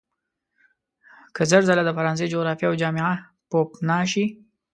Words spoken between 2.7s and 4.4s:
جامعه پوپناه شي.